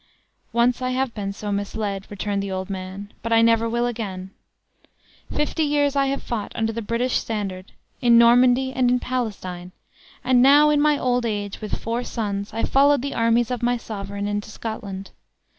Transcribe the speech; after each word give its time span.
"Once 0.51 0.81
I 0.81 0.89
have 0.89 1.13
been 1.13 1.31
so 1.31 1.51
misled," 1.51 2.07
returned 2.09 2.41
the 2.41 2.49
old 2.49 2.71
man; 2.71 3.13
"but 3.21 3.31
I 3.31 3.43
never 3.43 3.69
will 3.69 3.85
again. 3.85 4.31
Fifty 5.31 5.61
years 5.61 5.95
I 5.95 6.07
have 6.07 6.23
fought 6.23 6.51
under 6.55 6.73
the 6.73 6.81
British 6.81 7.17
standard, 7.19 7.73
in 8.01 8.17
Normandy 8.17 8.73
and 8.73 8.89
in 8.89 8.99
Palestine; 8.99 9.73
and 10.23 10.41
now 10.41 10.71
in 10.71 10.81
my 10.81 10.97
old 10.97 11.23
age, 11.23 11.61
with 11.61 11.77
four 11.79 12.03
sons, 12.03 12.51
I 12.51 12.63
followed 12.63 13.03
the 13.03 13.13
armies 13.13 13.51
of 13.51 13.61
my 13.61 13.77
sovereign 13.77 14.27
into 14.27 14.49
Scotland. 14.49 15.11